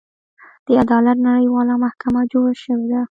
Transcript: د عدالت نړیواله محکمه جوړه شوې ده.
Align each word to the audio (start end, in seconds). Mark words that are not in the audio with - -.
د 0.65 0.67
عدالت 0.83 1.17
نړیواله 1.27 1.73
محکمه 1.83 2.21
جوړه 2.31 2.53
شوې 2.63 2.87
ده. 2.91 3.01